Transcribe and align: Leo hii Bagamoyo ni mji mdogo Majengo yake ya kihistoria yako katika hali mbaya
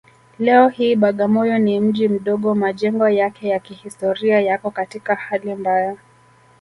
Leo 0.39 0.67
hii 0.69 0.95
Bagamoyo 0.95 1.57
ni 1.59 1.79
mji 1.79 2.09
mdogo 2.09 2.55
Majengo 2.55 3.09
yake 3.09 3.47
ya 3.47 3.59
kihistoria 3.59 4.39
yako 4.41 4.71
katika 4.71 5.15
hali 5.15 5.55
mbaya 5.55 5.97